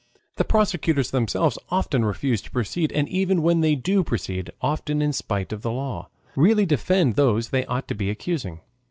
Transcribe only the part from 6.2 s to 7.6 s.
really defend those